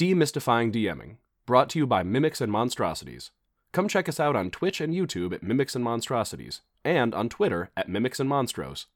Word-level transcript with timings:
Demystifying 0.00 0.72
DMing, 0.72 1.16
brought 1.44 1.68
to 1.68 1.78
you 1.78 1.86
by 1.86 2.02
Mimics 2.02 2.40
and 2.40 2.50
Monstrosities. 2.50 3.32
Come 3.72 3.86
check 3.86 4.08
us 4.08 4.18
out 4.18 4.34
on 4.34 4.50
Twitch 4.50 4.80
and 4.80 4.94
YouTube 4.94 5.34
at 5.34 5.42
Mimics 5.42 5.74
and 5.74 5.84
Monstrosities, 5.84 6.62
and 6.82 7.14
on 7.14 7.28
Twitter 7.28 7.68
at 7.76 7.86
Mimics 7.86 8.18
and 8.18 8.30
Monstros. 8.30 8.86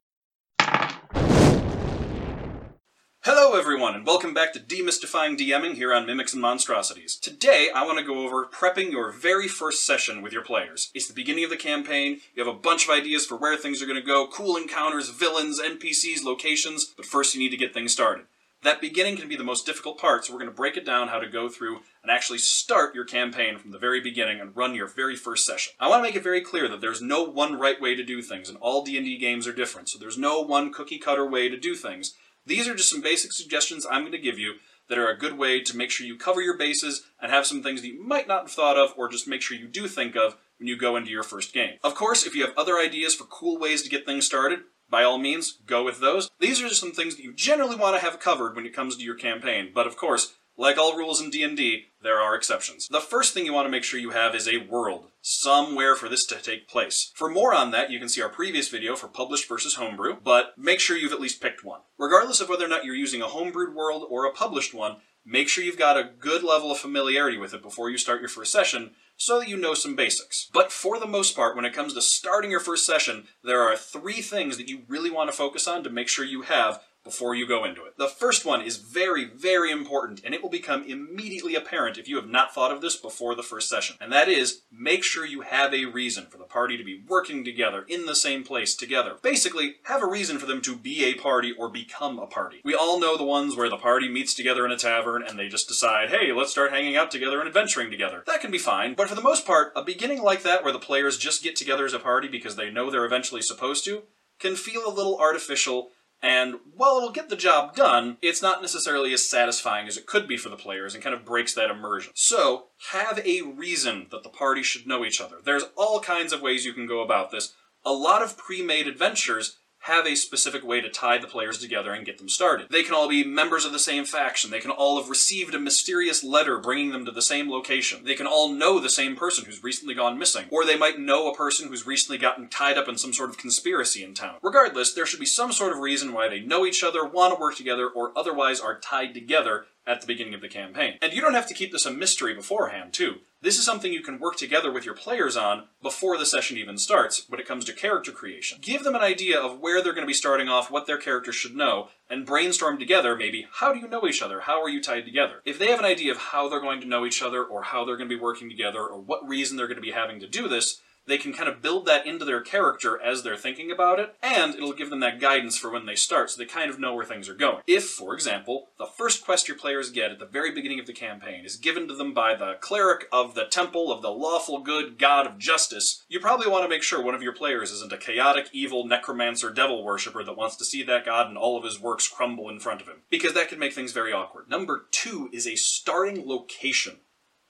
Hello, 3.23 3.55
everyone, 3.55 3.93
and 3.93 4.07
welcome 4.07 4.33
back 4.33 4.51
to 4.53 4.59
Demystifying 4.59 5.37
DMing 5.37 5.75
here 5.75 5.93
on 5.93 6.07
Mimics 6.07 6.33
and 6.33 6.41
Monstrosities. 6.41 7.17
Today, 7.17 7.69
I 7.75 7.85
want 7.85 7.99
to 7.99 8.03
go 8.03 8.25
over 8.25 8.43
prepping 8.47 8.91
your 8.91 9.11
very 9.11 9.47
first 9.47 9.85
session 9.85 10.23
with 10.23 10.33
your 10.33 10.41
players. 10.41 10.89
It's 10.95 11.07
the 11.07 11.13
beginning 11.13 11.43
of 11.43 11.51
the 11.51 11.55
campaign, 11.55 12.21
you 12.33 12.43
have 12.43 12.51
a 12.51 12.57
bunch 12.57 12.85
of 12.85 12.89
ideas 12.89 13.27
for 13.27 13.35
where 13.35 13.57
things 13.57 13.79
are 13.79 13.85
going 13.85 14.01
to 14.01 14.07
go 14.07 14.25
cool 14.25 14.57
encounters, 14.57 15.09
villains, 15.09 15.61
NPCs, 15.61 16.23
locations 16.23 16.85
but 16.97 17.05
first 17.05 17.35
you 17.35 17.39
need 17.39 17.49
to 17.49 17.57
get 17.57 17.75
things 17.75 17.93
started. 17.93 18.25
That 18.63 18.81
beginning 18.81 19.17
can 19.17 19.29
be 19.29 19.35
the 19.35 19.43
most 19.43 19.65
difficult 19.65 19.99
part, 19.99 20.25
so 20.25 20.33
we're 20.33 20.39
going 20.39 20.49
to 20.49 20.55
break 20.55 20.75
it 20.75 20.85
down 20.85 21.09
how 21.09 21.19
to 21.19 21.29
go 21.29 21.49
through 21.49 21.81
and 22.01 22.11
actually 22.11 22.39
start 22.39 22.95
your 22.95 23.05
campaign 23.05 23.59
from 23.59 23.71
the 23.71 23.77
very 23.77 24.01
beginning 24.01 24.39
and 24.39 24.55
run 24.55 24.73
your 24.73 24.87
very 24.87 25.15
first 25.15 25.45
session. 25.45 25.73
I 25.79 25.87
want 25.87 25.99
to 25.99 26.03
make 26.07 26.15
it 26.15 26.23
very 26.23 26.41
clear 26.41 26.67
that 26.67 26.81
there's 26.81 27.01
no 27.01 27.23
one 27.23 27.59
right 27.59 27.79
way 27.79 27.95
to 27.95 28.03
do 28.03 28.23
things, 28.23 28.49
and 28.49 28.57
all 28.59 28.83
D&D 28.83 29.19
games 29.19 29.45
are 29.45 29.53
different, 29.53 29.89
so 29.89 29.99
there's 29.99 30.17
no 30.17 30.41
one 30.41 30.73
cookie 30.73 30.97
cutter 30.97 31.29
way 31.29 31.47
to 31.47 31.57
do 31.57 31.75
things. 31.75 32.15
These 32.45 32.67
are 32.67 32.75
just 32.75 32.89
some 32.89 33.01
basic 33.01 33.33
suggestions 33.33 33.85
I'm 33.85 34.01
going 34.01 34.11
to 34.13 34.17
give 34.17 34.39
you 34.39 34.55
that 34.87 34.97
are 34.97 35.09
a 35.09 35.17
good 35.17 35.37
way 35.37 35.61
to 35.61 35.77
make 35.77 35.91
sure 35.91 36.05
you 36.05 36.17
cover 36.17 36.41
your 36.41 36.57
bases 36.57 37.03
and 37.21 37.31
have 37.31 37.45
some 37.45 37.63
things 37.63 37.81
that 37.81 37.87
you 37.87 38.03
might 38.03 38.27
not 38.27 38.43
have 38.43 38.51
thought 38.51 38.77
of 38.77 38.93
or 38.97 39.09
just 39.09 39.27
make 39.27 39.41
sure 39.41 39.57
you 39.57 39.67
do 39.67 39.87
think 39.87 40.15
of 40.15 40.37
when 40.59 40.67
you 40.67 40.77
go 40.77 40.95
into 40.95 41.09
your 41.09 41.23
first 41.23 41.53
game. 41.53 41.73
Of 41.83 41.95
course, 41.95 42.25
if 42.25 42.35
you 42.35 42.45
have 42.45 42.57
other 42.57 42.77
ideas 42.77 43.15
for 43.15 43.25
cool 43.25 43.59
ways 43.59 43.81
to 43.83 43.89
get 43.89 44.05
things 44.05 44.25
started, 44.25 44.59
by 44.95 45.03
all 45.03 45.17
means, 45.17 45.59
go 45.67 45.83
with 45.83 45.99
those. 45.99 46.31
These 46.39 46.61
are 46.61 46.69
some 46.69 46.93
things 46.93 47.17
that 47.17 47.23
you 47.23 47.33
generally 47.33 47.75
want 47.75 47.97
to 47.97 48.01
have 48.01 48.21
covered 48.21 48.55
when 48.55 48.65
it 48.65 48.73
comes 48.73 48.95
to 48.95 49.03
your 49.03 49.15
campaign, 49.15 49.71
but 49.75 49.85
of 49.85 49.97
course, 49.97 50.35
like 50.57 50.77
all 50.77 50.97
rules 50.97 51.21
in 51.21 51.29
D&D, 51.29 51.85
there 52.01 52.19
are 52.19 52.35
exceptions. 52.35 52.87
The 52.87 53.01
first 53.01 53.33
thing 53.33 53.45
you 53.45 53.53
want 53.53 53.65
to 53.65 53.71
make 53.71 53.83
sure 53.83 53.99
you 53.99 54.11
have 54.11 54.35
is 54.35 54.47
a 54.47 54.65
world, 54.69 55.07
somewhere 55.21 55.95
for 55.95 56.07
this 56.07 56.25
to 56.27 56.35
take 56.35 56.67
place. 56.67 57.11
For 57.15 57.29
more 57.29 57.53
on 57.53 57.71
that, 57.71 57.91
you 57.91 57.99
can 57.99 58.09
see 58.09 58.21
our 58.21 58.29
previous 58.29 58.69
video 58.69 58.95
for 58.95 59.07
published 59.07 59.49
versus 59.49 59.75
homebrew, 59.75 60.17
but 60.23 60.53
make 60.57 60.79
sure 60.79 60.95
you've 60.95 61.13
at 61.13 61.21
least 61.21 61.41
picked 61.41 61.63
one. 61.63 61.81
Regardless 61.97 62.41
of 62.41 62.49
whether 62.49 62.65
or 62.65 62.69
not 62.69 62.85
you're 62.85 62.95
using 62.95 63.21
a 63.21 63.27
homebrewed 63.27 63.73
world 63.73 64.05
or 64.09 64.25
a 64.25 64.31
published 64.31 64.73
one, 64.73 64.97
make 65.25 65.49
sure 65.49 65.63
you've 65.63 65.77
got 65.77 65.97
a 65.97 66.09
good 66.19 66.43
level 66.43 66.71
of 66.71 66.77
familiarity 66.77 67.37
with 67.37 67.53
it 67.53 67.61
before 67.61 67.89
you 67.89 67.97
start 67.97 68.21
your 68.21 68.29
first 68.29 68.51
session, 68.51 68.91
so 69.17 69.39
that 69.39 69.49
you 69.49 69.57
know 69.57 69.73
some 69.73 69.95
basics. 69.95 70.49
But 70.53 70.71
for 70.71 70.99
the 70.99 71.07
most 71.07 71.35
part, 71.35 71.55
when 71.55 71.65
it 71.65 71.73
comes 71.73 71.93
to 71.93 72.01
starting 72.01 72.51
your 72.51 72.59
first 72.59 72.85
session, 72.85 73.27
there 73.43 73.61
are 73.61 73.75
three 73.75 74.21
things 74.21 74.57
that 74.57 74.69
you 74.69 74.81
really 74.87 75.09
want 75.09 75.29
to 75.29 75.35
focus 75.35 75.67
on 75.67 75.83
to 75.83 75.89
make 75.89 76.09
sure 76.09 76.25
you 76.25 76.43
have 76.43 76.81
before 77.05 77.35
you 77.35 77.47
go 77.47 77.63
into 77.63 77.85
it. 77.85 77.97
The 77.97 78.07
first 78.09 78.45
one 78.45 78.61
is 78.61 78.77
very, 78.77 79.25
very 79.25 79.71
important, 79.71 80.21
and 80.25 80.33
it 80.33 80.41
will 80.41 80.49
become 80.49 80.83
immediately 80.83 81.55
apparent 81.55 81.97
if 81.97 82.09
you 82.09 82.17
have 82.17 82.27
not 82.27 82.53
thought 82.53 82.73
of 82.73 82.81
this 82.81 82.97
before 82.97 83.35
the 83.35 83.43
first 83.43 83.69
session. 83.69 83.95
And 84.01 84.11
that 84.11 84.27
is, 84.27 84.63
make 84.71 85.03
sure 85.03 85.25
you 85.25 85.41
have 85.41 85.73
a 85.73 85.85
reason 85.85 86.25
for 86.25 86.39
the 86.39 86.43
party 86.43 86.75
to 86.77 86.83
be 86.83 87.03
working 87.07 87.45
together 87.45 87.85
in 87.87 88.07
the 88.07 88.15
same 88.15 88.43
place 88.43 88.75
together. 88.75 89.17
Basically, 89.21 89.75
have 89.83 90.01
a 90.01 90.07
reason 90.07 90.39
for 90.39 90.47
them 90.47 90.61
to 90.63 90.75
be 90.75 91.05
a 91.05 91.13
party 91.13 91.53
or 91.57 91.69
become 91.69 92.17
a 92.17 92.27
party. 92.27 92.61
We 92.63 92.73
all 92.75 92.99
know 92.99 93.15
the 93.15 93.23
ones 93.23 93.55
where 93.55 93.69
the 93.69 93.77
party 93.77 94.09
meets 94.09 94.33
together 94.33 94.65
in 94.65 94.71
a 94.71 94.77
tavern 94.77 95.23
and 95.23 95.37
they 95.37 95.47
just 95.47 95.67
decide, 95.67 96.09
hey, 96.09 96.33
let's 96.33 96.51
start 96.51 96.71
hanging 96.71 96.97
out 96.97 97.11
together 97.11 97.39
and 97.39 97.47
adventuring 97.47 97.91
together. 97.91 98.23
That 98.25 98.41
can 98.41 98.51
be 98.51 98.57
fine, 98.57 98.95
but 98.95 99.07
for 99.07 99.15
the 99.15 99.21
most 99.21 99.45
part, 99.45 99.71
a 99.75 99.83
beginning 99.83 100.23
like 100.23 100.41
that 100.41 100.63
where 100.63 100.73
the 100.73 100.79
players 100.79 101.19
just 101.19 101.43
get 101.43 101.55
together 101.55 101.85
as 101.85 101.93
a 101.93 101.99
party 101.99 102.27
because 102.27 102.55
they 102.55 102.71
know 102.71 102.89
they're 102.89 103.05
eventually 103.05 103.43
supposed 103.43 103.85
to 103.85 104.03
can 104.39 104.55
feel 104.55 104.85
a 104.85 104.93
little 104.93 105.17
artificial 105.17 105.91
and 106.25 106.55
while 106.75 106.97
it'll 106.97 107.11
get 107.11 107.29
the 107.29 107.35
job 107.35 107.75
done, 107.75 108.17
it's 108.19 108.41
not 108.41 108.59
necessarily 108.59 109.13
as 109.13 109.29
satisfying 109.29 109.87
as 109.87 109.95
it 109.95 110.07
could 110.07 110.27
be 110.27 110.37
for 110.37 110.49
the 110.49 110.55
players 110.55 110.95
and 110.95 111.03
kind 111.03 111.13
of 111.13 111.23
breaks 111.23 111.53
that 111.53 111.69
immersion. 111.69 112.13
So, 112.15 112.65
have 112.91 113.19
a 113.23 113.43
reason 113.43 114.07
that 114.09 114.23
the 114.23 114.29
party 114.29 114.63
should 114.63 114.87
know 114.87 115.05
each 115.05 115.21
other. 115.21 115.35
There's 115.43 115.65
all 115.77 115.99
kinds 115.99 116.33
of 116.33 116.41
ways 116.41 116.65
you 116.65 116.73
can 116.73 116.87
go 116.87 117.01
about 117.03 117.29
this. 117.29 117.53
A 117.85 117.93
lot 117.93 118.23
of 118.23 118.37
pre 118.37 118.63
made 118.63 118.87
adventures 118.87 119.59
have 119.85 120.07
a 120.07 120.15
specific 120.15 120.65
way 120.65 120.81
to 120.81 120.89
tie 120.89 121.19
the 121.19 121.27
players 121.27 121.59
together 121.59 121.93
and 121.93 122.07
get 122.07 122.17
them 122.17 122.27
started. 122.27 122.67
They 122.71 122.81
can 122.81 122.95
all 122.95 123.07
be 123.07 123.23
members 123.23 123.65
of 123.65 123.71
the 123.71 123.77
same 123.77 124.03
faction. 124.03 124.49
They 124.49 124.59
can 124.59 124.71
all 124.71 124.99
have 124.99 125.11
received 125.11 125.53
a 125.53 125.59
mysterious 125.59 126.23
letter 126.23 126.57
bringing 126.57 126.89
them 126.91 127.05
to 127.05 127.11
the 127.11 127.21
same 127.21 127.51
location. 127.51 128.03
They 128.03 128.15
can 128.15 128.25
all 128.25 128.51
know 128.51 128.79
the 128.79 128.89
same 128.89 129.15
person 129.15 129.45
who's 129.45 129.63
recently 129.63 129.93
gone 129.93 130.17
missing. 130.17 130.45
Or 130.49 130.65
they 130.65 130.75
might 130.75 130.97
know 130.99 131.29
a 131.29 131.35
person 131.35 131.67
who's 131.67 131.85
recently 131.85 132.17
gotten 132.17 132.47
tied 132.47 132.79
up 132.79 132.89
in 132.89 132.97
some 132.97 133.13
sort 133.13 133.29
of 133.29 133.37
conspiracy 133.37 134.03
in 134.03 134.15
town. 134.15 134.37
Regardless, 134.41 134.91
there 134.91 135.05
should 135.05 135.19
be 135.19 135.25
some 135.27 135.51
sort 135.51 135.71
of 135.71 135.77
reason 135.77 136.13
why 136.13 136.29
they 136.29 136.39
know 136.39 136.65
each 136.65 136.83
other, 136.83 137.05
want 137.05 137.35
to 137.35 137.39
work 137.39 137.55
together, 137.55 137.87
or 137.87 138.11
otherwise 138.17 138.59
are 138.59 138.79
tied 138.79 139.13
together 139.13 139.67
at 139.87 140.01
the 140.01 140.07
beginning 140.07 140.33
of 140.33 140.41
the 140.41 140.47
campaign. 140.47 140.95
And 141.01 141.13
you 141.13 141.21
don't 141.21 141.33
have 141.33 141.47
to 141.47 141.53
keep 141.53 141.71
this 141.71 141.85
a 141.85 141.91
mystery 141.91 142.33
beforehand, 142.33 142.93
too. 142.93 143.19
This 143.41 143.59
is 143.59 143.65
something 143.65 143.93
you 143.93 144.01
can 144.01 144.19
work 144.19 144.37
together 144.37 144.71
with 144.71 144.85
your 144.85 144.95
players 144.95 145.37
on 145.37 145.65
before 145.83 146.17
the 146.17 146.25
session 146.25 146.57
even 146.57 146.79
starts 146.79 147.29
when 147.29 147.39
it 147.39 147.47
comes 147.47 147.63
to 147.65 147.73
character 147.73 148.11
creation. 148.11 148.57
Give 148.59 148.83
them 148.83 148.95
an 148.95 149.01
idea 149.01 149.39
of 149.39 149.59
where 149.59 149.83
they're 149.83 149.93
going 149.93 150.03
to 150.03 150.07
be 150.07 150.13
starting 150.13 150.49
off, 150.49 150.71
what 150.71 150.87
their 150.87 150.97
characters 150.97 151.35
should 151.35 151.55
know, 151.55 151.89
and 152.09 152.25
brainstorm 152.25 152.79
together 152.79 153.15
maybe 153.15 153.47
how 153.51 153.71
do 153.71 153.79
you 153.79 153.87
know 153.87 154.07
each 154.07 154.21
other? 154.21 154.41
How 154.41 154.61
are 154.63 154.69
you 154.69 154.81
tied 154.81 155.05
together? 155.05 155.41
If 155.45 155.59
they 155.59 155.67
have 155.67 155.79
an 155.79 155.85
idea 155.85 156.11
of 156.11 156.17
how 156.17 156.49
they're 156.49 156.59
going 156.59 156.81
to 156.81 156.87
know 156.87 157.05
each 157.05 157.21
other, 157.21 157.43
or 157.43 157.63
how 157.63 157.85
they're 157.85 157.97
going 157.97 158.09
to 158.09 158.15
be 158.15 158.21
working 158.21 158.49
together, 158.49 158.79
or 158.79 158.99
what 158.99 159.27
reason 159.27 159.57
they're 159.57 159.67
going 159.67 159.75
to 159.75 159.81
be 159.81 159.91
having 159.91 160.19
to 160.21 160.27
do 160.27 160.47
this, 160.47 160.81
they 161.07 161.17
can 161.17 161.33
kind 161.33 161.49
of 161.49 161.61
build 161.61 161.85
that 161.85 162.05
into 162.05 162.25
their 162.25 162.41
character 162.41 163.01
as 163.01 163.23
they're 163.23 163.37
thinking 163.37 163.71
about 163.71 163.99
it, 163.99 164.15
and 164.21 164.55
it'll 164.55 164.73
give 164.73 164.89
them 164.89 164.99
that 165.01 165.19
guidance 165.19 165.57
for 165.57 165.71
when 165.71 165.85
they 165.85 165.95
start 165.95 166.29
so 166.29 166.37
they 166.37 166.45
kind 166.45 166.69
of 166.69 166.79
know 166.79 166.93
where 166.93 167.05
things 167.05 167.29
are 167.29 167.35
going. 167.35 167.61
If, 167.67 167.85
for 167.85 168.13
example, 168.13 168.69
the 168.77 168.85
first 168.85 169.23
quest 169.23 169.47
your 169.47 169.57
players 169.57 169.91
get 169.91 170.11
at 170.11 170.19
the 170.19 170.25
very 170.25 170.51
beginning 170.51 170.79
of 170.79 170.87
the 170.87 170.93
campaign 170.93 171.45
is 171.45 171.57
given 171.57 171.87
to 171.87 171.95
them 171.95 172.13
by 172.13 172.35
the 172.35 172.55
cleric 172.59 173.07
of 173.11 173.35
the 173.35 173.45
temple 173.45 173.91
of 173.91 174.01
the 174.01 174.09
lawful 174.09 174.59
good 174.59 174.97
god 174.97 175.27
of 175.27 175.37
justice, 175.37 176.03
you 176.07 176.19
probably 176.19 176.47
want 176.47 176.63
to 176.63 176.69
make 176.69 176.83
sure 176.83 177.01
one 177.01 177.15
of 177.15 177.23
your 177.23 177.33
players 177.33 177.71
isn't 177.71 177.93
a 177.93 177.97
chaotic, 177.97 178.49
evil 178.51 178.85
necromancer 178.85 179.51
devil 179.51 179.83
worshipper 179.83 180.23
that 180.23 180.37
wants 180.37 180.55
to 180.55 180.65
see 180.65 180.83
that 180.83 181.05
god 181.05 181.27
and 181.27 181.37
all 181.37 181.57
of 181.57 181.63
his 181.63 181.79
works 181.79 182.07
crumble 182.07 182.49
in 182.49 182.59
front 182.59 182.81
of 182.81 182.87
him, 182.87 183.01
because 183.09 183.33
that 183.33 183.49
could 183.49 183.59
make 183.59 183.73
things 183.73 183.91
very 183.91 184.11
awkward. 184.11 184.49
Number 184.49 184.85
two 184.91 185.29
is 185.31 185.47
a 185.47 185.55
starting 185.55 186.27
location 186.27 186.97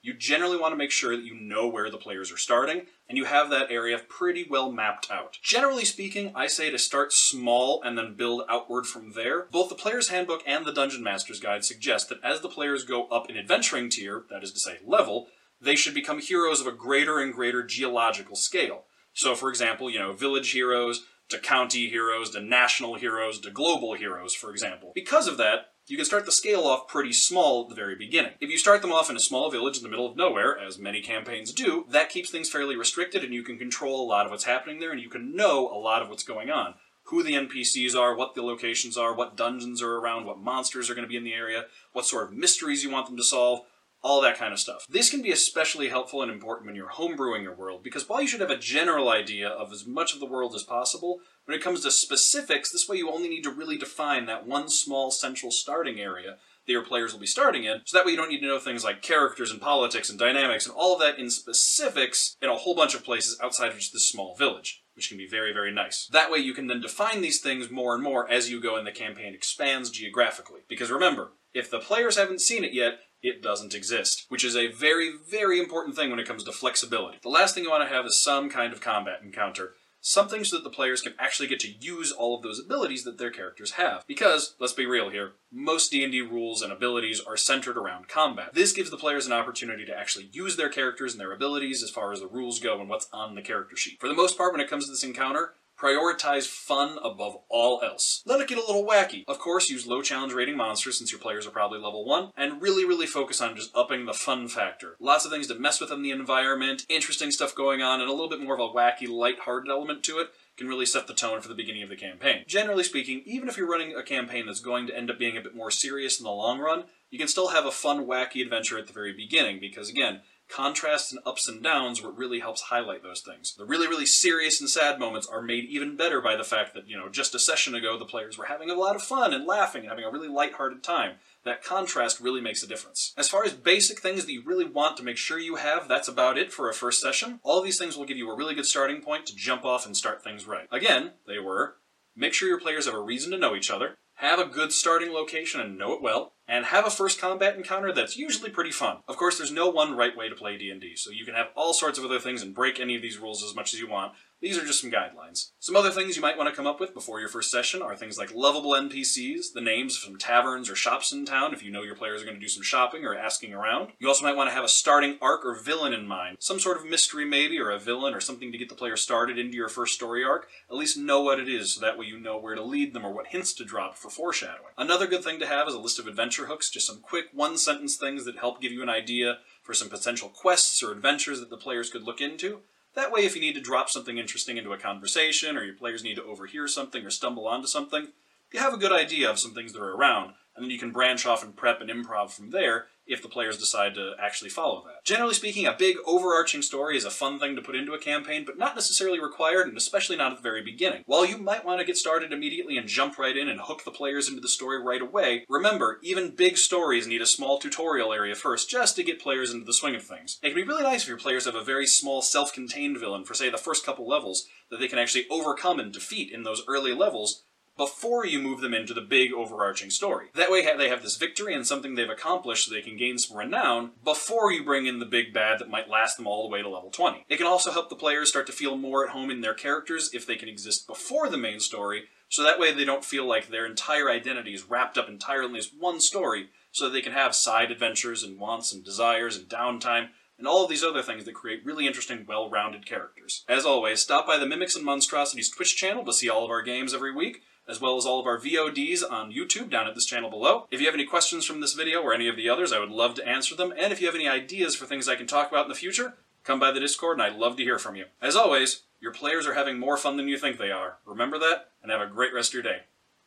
you 0.05 0.13
generally 0.13 0.55
want 0.55 0.71
to 0.71 0.77
make 0.77 0.91
sure 0.91 1.15
that 1.15 1.25
you 1.25 1.33
know 1.33 1.67
where 1.67 1.89
the 1.89 1.97
players 1.97 2.31
are 2.31 2.37
starting 2.37 2.83
and 3.09 3.17
you 3.17 3.25
have 3.25 3.49
that 3.49 3.71
area 3.71 3.97
pretty 4.07 4.45
well 4.47 4.71
mapped 4.71 5.09
out. 5.09 5.39
Generally 5.41 5.85
speaking, 5.85 6.31
I 6.35 6.45
say 6.45 6.69
to 6.69 6.77
start 6.77 7.11
small 7.11 7.81
and 7.81 7.97
then 7.97 8.13
build 8.13 8.43
outward 8.47 8.85
from 8.85 9.13
there. 9.13 9.47
Both 9.51 9.69
the 9.69 9.75
Player's 9.75 10.09
Handbook 10.09 10.43
and 10.45 10.63
the 10.63 10.71
Dungeon 10.71 11.01
Master's 11.01 11.39
Guide 11.39 11.65
suggest 11.65 12.09
that 12.09 12.23
as 12.23 12.41
the 12.41 12.49
players 12.49 12.85
go 12.85 13.07
up 13.07 13.31
in 13.31 13.37
adventuring 13.37 13.89
tier, 13.89 14.25
that 14.29 14.43
is 14.43 14.51
to 14.51 14.59
say 14.59 14.77
level, 14.85 15.27
they 15.59 15.75
should 15.75 15.95
become 15.95 16.19
heroes 16.19 16.61
of 16.61 16.67
a 16.67 16.71
greater 16.71 17.19
and 17.19 17.33
greater 17.33 17.63
geological 17.63 18.35
scale. 18.35 18.83
So, 19.13 19.33
for 19.33 19.49
example, 19.49 19.89
you 19.89 19.97
know, 19.97 20.13
village 20.13 20.51
heroes 20.51 21.03
to 21.29 21.39
county 21.39 21.89
heroes 21.89 22.29
to 22.31 22.41
national 22.41 22.95
heroes 22.95 23.39
to 23.39 23.49
global 23.49 23.95
heroes, 23.95 24.35
for 24.35 24.51
example. 24.51 24.91
Because 24.93 25.27
of 25.27 25.37
that, 25.37 25.71
you 25.87 25.97
can 25.97 26.05
start 26.05 26.25
the 26.25 26.31
scale 26.31 26.61
off 26.61 26.87
pretty 26.87 27.13
small 27.13 27.63
at 27.63 27.69
the 27.69 27.75
very 27.75 27.95
beginning. 27.95 28.31
If 28.39 28.49
you 28.49 28.57
start 28.57 28.81
them 28.81 28.91
off 28.91 29.09
in 29.09 29.15
a 29.15 29.19
small 29.19 29.51
village 29.51 29.77
in 29.77 29.83
the 29.83 29.89
middle 29.89 30.09
of 30.09 30.17
nowhere, 30.17 30.57
as 30.57 30.79
many 30.79 31.01
campaigns 31.01 31.53
do, 31.53 31.85
that 31.89 32.09
keeps 32.09 32.31
things 32.31 32.49
fairly 32.49 32.75
restricted 32.75 33.23
and 33.23 33.33
you 33.33 33.43
can 33.43 33.57
control 33.57 34.03
a 34.03 34.09
lot 34.09 34.25
of 34.25 34.31
what's 34.31 34.45
happening 34.45 34.79
there 34.79 34.91
and 34.91 34.99
you 34.99 35.09
can 35.09 35.35
know 35.35 35.69
a 35.69 35.77
lot 35.77 36.01
of 36.01 36.09
what's 36.09 36.23
going 36.23 36.49
on. 36.49 36.73
Who 37.09 37.21
the 37.21 37.33
NPCs 37.33 37.95
are, 37.95 38.15
what 38.15 38.33
the 38.33 38.41
locations 38.41 38.97
are, 38.97 39.13
what 39.13 39.37
dungeons 39.37 39.79
are 39.83 39.97
around, 39.97 40.25
what 40.25 40.39
monsters 40.39 40.89
are 40.89 40.95
going 40.95 41.05
to 41.05 41.09
be 41.09 41.17
in 41.17 41.23
the 41.23 41.35
area, 41.35 41.65
what 41.93 42.07
sort 42.07 42.27
of 42.27 42.33
mysteries 42.33 42.83
you 42.83 42.89
want 42.89 43.05
them 43.05 43.17
to 43.17 43.23
solve, 43.23 43.61
all 44.05 44.21
that 44.21 44.37
kind 44.37 44.53
of 44.53 44.59
stuff. 44.59 44.85
This 44.87 45.09
can 45.09 45.23
be 45.23 45.31
especially 45.31 45.89
helpful 45.89 46.21
and 46.21 46.31
important 46.31 46.67
when 46.67 46.75
you're 46.75 46.89
homebrewing 46.89 47.41
your 47.41 47.55
world, 47.55 47.81
because 47.81 48.07
while 48.07 48.21
you 48.21 48.27
should 48.27 48.39
have 48.39 48.51
a 48.51 48.57
general 48.57 49.09
idea 49.09 49.49
of 49.49 49.73
as 49.73 49.87
much 49.87 50.13
of 50.13 50.19
the 50.19 50.27
world 50.27 50.53
as 50.53 50.61
possible, 50.61 51.21
when 51.45 51.57
it 51.57 51.63
comes 51.63 51.81
to 51.81 51.89
specifics, 51.89 52.71
this 52.71 52.87
way 52.87 52.97
you 52.97 53.09
only 53.09 53.27
need 53.27 53.41
to 53.41 53.49
really 53.49 53.79
define 53.79 54.27
that 54.27 54.45
one 54.45 54.69
small 54.69 55.09
central 55.09 55.51
starting 55.51 55.99
area 55.99 56.37
that 56.67 56.71
your 56.71 56.85
players 56.85 57.13
will 57.13 57.19
be 57.19 57.25
starting 57.25 57.63
in, 57.63 57.81
so 57.83 57.97
that 57.97 58.05
way 58.05 58.11
you 58.11 58.17
don't 58.17 58.29
need 58.29 58.41
to 58.41 58.47
know 58.47 58.59
things 58.59 58.83
like 58.83 59.01
characters 59.01 59.49
and 59.49 59.59
politics 59.59 60.07
and 60.07 60.19
dynamics 60.19 60.67
and 60.67 60.75
all 60.75 60.93
of 60.93 60.99
that 60.99 61.17
in 61.17 61.31
specifics 61.31 62.35
in 62.43 62.49
a 62.49 62.55
whole 62.55 62.75
bunch 62.75 62.93
of 62.93 63.03
places 63.03 63.39
outside 63.41 63.69
of 63.69 63.77
just 63.77 63.91
this 63.91 64.07
small 64.07 64.35
village 64.35 64.83
which 64.95 65.09
can 65.09 65.17
be 65.17 65.27
very, 65.27 65.51
very 65.51 65.73
nice. 65.73 66.07
That 66.07 66.31
way 66.31 66.37
you 66.37 66.53
can 66.53 66.67
then 66.67 66.79
define 66.79 67.19
these 67.19 67.41
things 67.41 67.69
more 67.69 67.93
and 67.93 68.01
more 68.01 68.31
as 68.31 68.49
you 68.49 68.61
go 68.61 68.77
and 68.77 68.87
the 68.87 68.93
campaign 68.93 69.33
expands 69.33 69.89
geographically. 69.89 70.61
Because 70.69 70.89
remember, 70.89 71.33
if 71.53 71.69
the 71.69 71.79
players 71.79 72.17
haven't 72.17 72.39
seen 72.39 72.63
it 72.63 72.73
yet, 72.73 72.99
it 73.25 73.41
doesn't 73.41 73.73
exist, 73.73 74.25
which 74.29 74.43
is 74.43 74.55
a 74.55 74.71
very, 74.71 75.11
very 75.29 75.59
important 75.59 75.95
thing 75.95 76.11
when 76.11 76.19
it 76.19 76.27
comes 76.27 76.43
to 76.43 76.51
flexibility. 76.51 77.17
The 77.23 77.29
last 77.29 77.55
thing 77.55 77.63
you 77.63 77.71
want 77.71 77.87
to 77.87 77.93
have 77.93 78.05
is 78.05 78.21
some 78.21 78.49
kind 78.49 78.71
of 78.71 78.81
combat 78.81 79.21
encounter. 79.23 79.73
Something 79.99 80.43
so 80.43 80.57
that 80.57 80.63
the 80.63 80.69
players 80.69 81.01
can 81.01 81.15
actually 81.17 81.47
get 81.47 81.59
to 81.61 81.71
use 81.79 82.11
all 82.11 82.37
of 82.37 82.43
those 82.43 82.59
abilities 82.63 83.03
that 83.05 83.17
their 83.17 83.31
characters 83.31 83.71
have. 83.71 84.05
Because, 84.07 84.53
let's 84.59 84.73
be 84.73 84.85
real 84.85 85.09
here, 85.09 85.31
most 85.51 85.89
D&D 85.89 86.21
rules 86.21 86.61
and 86.61 86.71
abilities 86.71 87.19
are 87.19 87.35
centered 87.35 87.75
around 87.75 88.07
combat. 88.07 88.53
This 88.53 88.71
gives 88.71 88.91
the 88.91 88.97
players 88.97 89.25
an 89.25 89.33
opportunity 89.33 89.83
to 89.85 89.97
actually 89.97 90.29
use 90.31 90.57
their 90.57 90.69
characters 90.69 91.13
and 91.13 91.19
their 91.19 91.33
abilities 91.33 91.81
as 91.81 91.89
far 91.89 92.11
as 92.11 92.19
the 92.19 92.27
rules 92.27 92.59
go 92.59 92.79
and 92.79 92.87
what's 92.87 93.09
on 93.11 93.33
the 93.33 93.41
character 93.41 93.75
sheet. 93.75 93.99
For 93.99 94.07
the 94.07 94.13
most 94.13 94.37
part, 94.37 94.51
when 94.51 94.61
it 94.61 94.69
comes 94.69 94.85
to 94.85 94.91
this 94.91 95.03
encounter, 95.03 95.53
Prioritize 95.79 96.47
fun 96.47 96.97
above 97.03 97.37
all 97.49 97.81
else. 97.83 98.23
Let 98.25 98.39
it 98.39 98.47
get 98.47 98.57
a 98.57 98.61
little 98.61 98.85
wacky. 98.85 99.23
Of 99.27 99.39
course, 99.39 99.69
use 99.69 99.85
low 99.85 100.01
challenge 100.01 100.33
rating 100.33 100.55
monsters 100.55 100.97
since 100.97 101.11
your 101.11 101.19
players 101.19 101.45
are 101.45 101.51
probably 101.51 101.79
level 101.79 102.05
1, 102.05 102.31
and 102.37 102.61
really, 102.61 102.85
really 102.85 103.05
focus 103.07 103.41
on 103.41 103.55
just 103.55 103.75
upping 103.75 104.05
the 104.05 104.13
fun 104.13 104.47
factor. 104.47 104.95
Lots 104.99 105.25
of 105.25 105.31
things 105.31 105.47
to 105.47 105.55
mess 105.55 105.81
with 105.81 105.91
in 105.91 106.01
the 106.01 106.11
environment, 106.11 106.85
interesting 106.87 107.29
stuff 107.31 107.53
going 107.53 107.81
on, 107.81 107.99
and 107.99 108.09
a 108.09 108.13
little 108.13 108.29
bit 108.29 108.41
more 108.41 108.53
of 108.53 108.59
a 108.61 108.73
wacky, 108.73 109.09
light-hearted 109.09 109.69
element 109.69 110.03
to 110.03 110.19
it 110.19 110.29
can 110.57 110.67
really 110.67 110.85
set 110.85 111.07
the 111.07 111.13
tone 111.13 111.41
for 111.41 111.49
the 111.49 111.53
beginning 111.53 111.83
of 111.83 111.89
the 111.89 111.97
campaign. 111.97 112.45
Generally 112.47 112.83
speaking, 112.83 113.21
even 113.25 113.49
if 113.49 113.57
you're 113.57 113.69
running 113.69 113.93
a 113.93 114.03
campaign 114.03 114.45
that's 114.45 114.61
going 114.61 114.87
to 114.87 114.95
end 114.95 115.11
up 115.11 115.19
being 115.19 115.35
a 115.35 115.41
bit 115.41 115.53
more 115.53 115.69
serious 115.69 116.17
in 116.17 116.23
the 116.23 116.31
long 116.31 116.59
run, 116.59 116.85
you 117.09 117.19
can 117.19 117.27
still 117.27 117.49
have 117.49 117.65
a 117.65 117.71
fun, 117.71 118.05
wacky 118.07 118.41
adventure 118.41 118.77
at 118.77 118.87
the 118.87 118.93
very 118.93 119.11
beginning, 119.11 119.59
because 119.59 119.89
again, 119.89 120.21
contrasts 120.49 121.11
and 121.11 121.21
ups 121.25 121.47
and 121.47 121.63
downs 121.63 122.01
what 122.01 122.17
really 122.17 122.39
helps 122.39 122.61
highlight 122.63 123.03
those 123.03 123.21
things. 123.21 123.55
The 123.55 123.65
really, 123.65 123.87
really 123.87 124.05
serious 124.05 124.59
and 124.61 124.69
sad 124.69 124.99
moments 124.99 125.27
are 125.27 125.41
made 125.41 125.65
even 125.65 125.95
better 125.95 126.21
by 126.21 126.35
the 126.35 126.43
fact 126.43 126.73
that, 126.73 126.87
you 126.87 126.97
know, 126.97 127.09
just 127.09 127.35
a 127.35 127.39
session 127.39 127.75
ago 127.75 127.97
the 127.97 128.05
players 128.05 128.37
were 128.37 128.45
having 128.45 128.69
a 128.69 128.75
lot 128.75 128.95
of 128.95 129.01
fun 129.01 129.33
and 129.33 129.45
laughing 129.45 129.81
and 129.81 129.89
having 129.89 130.05
a 130.05 130.11
really 130.11 130.27
light-hearted 130.27 130.83
time. 130.83 131.15
That 131.43 131.63
contrast 131.63 132.19
really 132.19 132.41
makes 132.41 132.63
a 132.63 132.67
difference. 132.67 133.13
As 133.17 133.29
far 133.29 133.43
as 133.43 133.53
basic 133.53 133.99
things 133.99 134.25
that 134.25 134.31
you 134.31 134.43
really 134.45 134.65
want 134.65 134.97
to 134.97 135.03
make 135.03 135.17
sure 135.17 135.39
you 135.39 135.55
have, 135.55 135.87
that's 135.87 136.07
about 136.07 136.37
it 136.37 136.51
for 136.53 136.69
a 136.69 136.73
first 136.73 137.01
session. 137.01 137.39
All 137.43 137.61
these 137.61 137.77
things 137.77 137.97
will 137.97 138.05
give 138.05 138.17
you 138.17 138.29
a 138.31 138.37
really 138.37 138.55
good 138.55 138.65
starting 138.65 139.01
point 139.01 139.25
to 139.27 139.35
jump 139.35 139.65
off 139.65 139.85
and 139.85 139.95
start 139.95 140.23
things 140.23 140.47
right. 140.47 140.67
Again, 140.71 141.13
they 141.27 141.39
were 141.39 141.75
make 142.15 142.33
sure 142.33 142.47
your 142.47 142.59
players 142.59 142.85
have 142.85 142.95
a 142.95 142.99
reason 142.99 143.31
to 143.31 143.37
know 143.37 143.55
each 143.55 143.69
other, 143.69 143.97
have 144.15 144.39
a 144.39 144.45
good 144.45 144.71
starting 144.71 145.11
location 145.11 145.59
and 145.59 145.77
know 145.77 145.93
it 145.93 146.01
well, 146.01 146.33
and 146.47 146.65
have 146.65 146.85
a 146.85 146.91
first 146.91 147.19
combat 147.19 147.55
encounter 147.55 147.91
that's 147.91 148.17
usually 148.17 148.49
pretty 148.49 148.71
fun. 148.71 148.97
Of 149.07 149.17
course, 149.17 149.37
there's 149.37 149.51
no 149.51 149.69
one 149.69 149.97
right 149.97 150.15
way 150.15 150.29
to 150.29 150.35
play 150.35 150.57
D&D, 150.57 150.95
so 150.95 151.11
you 151.11 151.25
can 151.25 151.35
have 151.35 151.47
all 151.55 151.73
sorts 151.73 151.97
of 151.97 152.05
other 152.05 152.19
things 152.19 152.41
and 152.41 152.53
break 152.53 152.79
any 152.79 152.95
of 152.95 153.01
these 153.01 153.17
rules 153.17 153.43
as 153.43 153.55
much 153.55 153.73
as 153.73 153.79
you 153.79 153.87
want. 153.87 154.13
These 154.41 154.57
are 154.57 154.65
just 154.65 154.81
some 154.81 154.91
guidelines. 154.91 155.51
Some 155.59 155.75
other 155.75 155.89
things 155.89 156.15
you 156.15 156.21
might 156.21 156.37
want 156.37 156.49
to 156.49 156.55
come 156.55 156.67
up 156.67 156.79
with 156.79 156.93
before 156.93 157.19
your 157.19 157.29
first 157.29 157.49
session 157.49 157.81
are 157.81 157.95
things 157.95 158.17
like 158.17 158.35
lovable 158.35 158.71
NPCs, 158.71 159.53
the 159.53 159.61
names 159.61 159.95
of 159.95 160.03
some 160.03 160.17
taverns 160.17 160.69
or 160.69 160.75
shops 160.75 161.11
in 161.11 161.25
town 161.25 161.53
if 161.53 161.63
you 161.63 161.71
know 161.71 161.83
your 161.83 161.95
players 161.95 162.21
are 162.21 162.25
going 162.25 162.35
to 162.35 162.41
do 162.41 162.49
some 162.49 162.61
shopping 162.61 163.05
or 163.05 163.15
asking 163.15 163.53
around. 163.53 163.93
You 163.97 164.07
also 164.07 164.25
might 164.25 164.35
want 164.35 164.49
to 164.49 164.53
have 164.53 164.65
a 164.65 164.69
starting 164.69 165.17
arc 165.21 165.45
or 165.45 165.55
villain 165.55 165.93
in 165.93 166.05
mind. 166.05 166.37
Some 166.39 166.59
sort 166.59 166.77
of 166.77 166.85
mystery 166.85 167.25
maybe, 167.25 167.57
or 167.59 167.71
a 167.71 167.79
villain, 167.79 168.13
or 168.13 168.19
something 168.19 168.51
to 168.51 168.57
get 168.57 168.69
the 168.69 168.75
player 168.75 168.97
started 168.97 169.39
into 169.39 169.55
your 169.55 169.69
first 169.69 169.95
story 169.95 170.23
arc. 170.23 170.47
At 170.69 170.75
least 170.75 170.97
know 170.97 171.21
what 171.21 171.39
it 171.39 171.47
is, 171.47 171.73
so 171.73 171.81
that 171.81 171.97
way 171.97 172.05
you 172.05 172.19
know 172.19 172.37
where 172.37 172.55
to 172.55 172.63
lead 172.63 172.93
them 172.93 173.05
or 173.05 173.13
what 173.13 173.27
hints 173.27 173.53
to 173.53 173.65
drop 173.65 173.97
for 173.97 174.09
foreshadowing. 174.09 174.73
Another 174.77 175.07
good 175.07 175.23
thing 175.23 175.39
to 175.39 175.47
have 175.47 175.67
is 175.67 175.73
a 175.73 175.79
list 175.79 175.97
of 175.97 176.07
adventure 176.35 176.51
hooks, 176.51 176.69
just 176.69 176.87
some 176.87 176.99
quick 177.01 177.27
one-sentence 177.33 177.95
things 177.95 178.25
that 178.25 178.37
help 178.37 178.61
give 178.61 178.71
you 178.71 178.83
an 178.83 178.89
idea 178.89 179.37
for 179.63 179.73
some 179.73 179.89
potential 179.89 180.27
quests 180.27 180.83
or 180.83 180.91
adventures 180.91 181.39
that 181.39 181.49
the 181.49 181.57
players 181.57 181.89
could 181.89 182.03
look 182.03 182.19
into. 182.19 182.59
That 182.93 183.11
way, 183.11 183.21
if 183.21 183.35
you 183.35 183.41
need 183.41 183.55
to 183.55 183.61
drop 183.61 183.89
something 183.89 184.17
interesting 184.17 184.57
into 184.57 184.73
a 184.73 184.77
conversation, 184.77 185.57
or 185.57 185.63
your 185.63 185.75
players 185.75 186.03
need 186.03 186.15
to 186.15 186.23
overhear 186.23 186.67
something 186.67 187.05
or 187.05 187.09
stumble 187.09 187.47
onto 187.47 187.67
something, 187.67 188.09
you 188.51 188.59
have 188.59 188.73
a 188.73 188.77
good 188.77 188.91
idea 188.91 189.29
of 189.29 189.39
some 189.39 189.53
things 189.53 189.73
that 189.73 189.81
are 189.81 189.95
around, 189.95 190.33
and 190.55 190.63
then 190.63 190.71
you 190.71 190.79
can 190.79 190.91
branch 190.91 191.25
off 191.25 191.43
and 191.43 191.55
prep 191.55 191.81
and 191.81 191.89
improv 191.89 192.31
from 192.31 192.51
there 192.51 192.87
if 193.07 193.21
the 193.21 193.29
players 193.29 193.57
decide 193.57 193.93
to 193.93 194.13
actually 194.19 194.49
follow 194.49 194.83
that. 194.85 195.03
Generally 195.05 195.35
speaking, 195.35 195.65
a 195.65 195.75
big 195.77 195.97
overarching 196.05 196.61
story 196.61 196.97
is 196.97 197.05
a 197.05 197.11
fun 197.11 197.39
thing 197.39 197.55
to 197.55 197.61
put 197.61 197.75
into 197.75 197.93
a 197.93 197.99
campaign, 197.99 198.43
but 198.45 198.57
not 198.57 198.75
necessarily 198.75 199.19
required, 199.19 199.67
and 199.67 199.77
especially 199.77 200.15
not 200.15 200.31
at 200.31 200.37
the 200.37 200.43
very 200.43 200.63
beginning. 200.63 201.03
While 201.05 201.25
you 201.25 201.37
might 201.37 201.65
want 201.65 201.79
to 201.79 201.85
get 201.85 201.97
started 201.97 202.33
immediately 202.33 202.77
and 202.77 202.87
jump 202.87 203.19
right 203.19 203.37
in 203.37 203.47
and 203.47 203.61
hook 203.61 203.83
the 203.83 203.91
players 203.91 204.27
into 204.27 204.41
the 204.41 204.47
story 204.47 204.81
right 204.81 205.01
away, 205.01 205.45
remember, 205.47 205.99
even 206.01 206.35
big 206.35 206.57
stories 206.57 207.07
need 207.07 207.21
a 207.21 207.27
small 207.27 207.59
tutorial 207.59 208.11
area 208.11 208.33
first 208.33 208.69
just 208.69 208.95
to 208.95 209.03
get 209.03 209.21
players 209.21 209.53
into 209.53 209.65
the 209.65 209.73
swing 209.73 209.95
of 209.95 210.03
things. 210.03 210.39
It 210.41 210.47
can 210.47 210.55
be 210.55 210.63
really 210.63 210.83
nice 210.83 211.03
if 211.03 211.09
your 211.09 211.17
players 211.17 211.45
have 211.45 211.55
a 211.55 211.63
very 211.63 211.85
small 211.85 212.21
self-contained 212.21 212.97
villain 212.97 213.23
for 213.23 213.35
say 213.35 213.49
the 213.49 213.57
first 213.57 213.85
couple 213.85 214.07
levels 214.07 214.47
that 214.71 214.79
they 214.79 214.87
can 214.87 214.97
actually 214.97 215.27
overcome 215.29 215.79
and 215.79 215.93
defeat 215.93 216.31
in 216.31 216.43
those 216.43 216.63
early 216.67 216.93
levels 216.93 217.43
before 217.77 218.25
you 218.25 218.39
move 218.39 218.61
them 218.61 218.73
into 218.73 218.93
the 218.93 219.01
big 219.01 219.33
overarching 219.33 219.89
story. 219.89 220.27
That 220.33 220.51
way 220.51 220.65
they 220.77 220.89
have 220.89 221.03
this 221.03 221.17
victory 221.17 221.53
and 221.53 221.65
something 221.65 221.95
they've 221.95 222.09
accomplished 222.09 222.65
so 222.65 222.73
they 222.73 222.81
can 222.81 222.97
gain 222.97 223.17
some 223.17 223.37
renown 223.37 223.91
before 224.03 224.51
you 224.51 224.63
bring 224.63 224.85
in 224.85 224.99
the 224.99 225.05
big 225.05 225.33
bad 225.33 225.59
that 225.59 225.69
might 225.69 225.89
last 225.89 226.17
them 226.17 226.27
all 226.27 226.43
the 226.43 226.53
way 226.53 226.61
to 226.61 226.69
level 226.69 226.89
20. 226.89 227.25
It 227.29 227.37
can 227.37 227.47
also 227.47 227.71
help 227.71 227.89
the 227.89 227.95
players 227.95 228.29
start 228.29 228.47
to 228.47 228.53
feel 228.53 228.77
more 228.77 229.05
at 229.05 229.11
home 229.11 229.29
in 229.29 229.41
their 229.41 229.53
characters 229.53 230.09
if 230.13 230.25
they 230.25 230.35
can 230.35 230.49
exist 230.49 230.87
before 230.87 231.29
the 231.29 231.37
main 231.37 231.59
story, 231.59 232.05
so 232.29 232.43
that 232.43 232.59
way 232.59 232.73
they 232.73 232.85
don't 232.85 233.05
feel 233.05 233.25
like 233.25 233.47
their 233.47 233.65
entire 233.65 234.09
identity 234.09 234.53
is 234.53 234.69
wrapped 234.69 234.97
up 234.97 235.07
entirely 235.07 235.47
in 235.47 235.53
this 235.53 235.71
one 235.77 235.99
story, 235.99 236.49
so 236.71 236.85
that 236.85 236.91
they 236.91 237.01
can 237.01 237.13
have 237.13 237.33
side 237.33 237.71
adventures 237.71 238.23
and 238.23 238.39
wants 238.39 238.73
and 238.73 238.83
desires 238.83 239.37
and 239.37 239.47
downtime 239.47 240.09
and 240.37 240.47
all 240.47 240.63
of 240.63 240.69
these 240.69 240.83
other 240.83 241.01
things 241.01 241.23
that 241.23 241.33
create 241.33 241.65
really 241.65 241.87
interesting, 241.87 242.25
well-rounded 242.27 242.85
characters. 242.85 243.45
As 243.47 243.65
always, 243.65 244.01
stop 244.01 244.27
by 244.27 244.37
the 244.37 244.45
Mimics 244.45 244.75
and 244.75 244.83
Monstrosities 244.83 245.49
Twitch 245.49 245.77
channel 245.77 246.03
to 246.03 246.11
see 246.11 246.29
all 246.29 246.43
of 246.43 246.51
our 246.51 246.61
games 246.61 246.93
every 246.93 247.13
week, 247.15 247.41
as 247.67 247.81
well 247.81 247.97
as 247.97 248.05
all 248.05 248.19
of 248.19 248.25
our 248.25 248.39
VODs 248.39 249.01
on 249.09 249.31
YouTube 249.31 249.69
down 249.69 249.87
at 249.87 249.95
this 249.95 250.05
channel 250.05 250.29
below. 250.29 250.67
If 250.71 250.79
you 250.79 250.85
have 250.85 250.95
any 250.95 251.05
questions 251.05 251.45
from 251.45 251.61
this 251.61 251.73
video 251.73 252.01
or 252.01 252.13
any 252.13 252.27
of 252.27 252.35
the 252.35 252.49
others, 252.49 252.71
I 252.71 252.79
would 252.79 252.91
love 252.91 253.15
to 253.15 253.27
answer 253.27 253.55
them, 253.55 253.73
and 253.77 253.91
if 253.91 253.99
you 253.99 254.07
have 254.07 254.15
any 254.15 254.27
ideas 254.27 254.75
for 254.75 254.85
things 254.85 255.09
I 255.09 255.15
can 255.15 255.27
talk 255.27 255.49
about 255.49 255.65
in 255.65 255.69
the 255.69 255.75
future, 255.75 256.13
come 256.43 256.59
by 256.59 256.71
the 256.71 256.79
Discord 256.79 257.17
and 257.17 257.23
I'd 257.23 257.39
love 257.39 257.57
to 257.57 257.63
hear 257.63 257.79
from 257.79 257.95
you. 257.95 258.05
As 258.21 258.35
always, 258.35 258.83
your 259.01 259.11
players 259.11 259.47
are 259.47 259.55
having 259.55 259.79
more 259.79 259.97
fun 259.97 260.17
than 260.17 260.27
you 260.27 260.37
think 260.37 260.57
they 260.57 260.71
are. 260.71 260.99
Remember 261.05 261.37
that, 261.39 261.71
and 261.81 261.91
have 261.91 262.01
a 262.01 262.07
great 262.07 262.33
rest 262.33 262.51
of 262.51 262.53
your 262.53 262.63
day. 262.63 262.83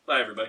Bye, 0.07 0.21
everybody. 0.21 0.47